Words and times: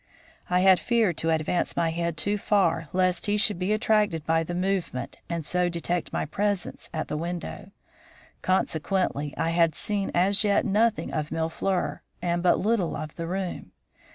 I 0.49 0.61
had 0.61 0.79
feared 0.79 1.17
to 1.17 1.29
advance 1.29 1.77
my 1.77 1.89
head 1.91 2.17
too 2.17 2.39
far 2.39 2.87
lest 2.91 3.27
he 3.27 3.37
should 3.37 3.59
be 3.59 3.71
attracted 3.71 4.25
by 4.25 4.41
the 4.41 4.55
movement 4.55 5.17
and 5.29 5.45
so 5.45 5.69
detect 5.69 6.11
my 6.11 6.25
presence 6.25 6.89
at 6.91 7.07
the 7.07 7.15
window. 7.17 7.69
Consequently 8.41 9.31
I 9.37 9.51
had 9.51 9.75
seen 9.75 10.09
as 10.15 10.43
yet 10.43 10.65
nothing 10.65 11.13
of 11.13 11.31
Mille 11.31 11.51
fleurs, 11.51 11.99
and 12.19 12.41
but 12.41 12.57
little 12.57 12.95
of 12.95 13.15
the 13.15 13.27
room. 13.27 13.73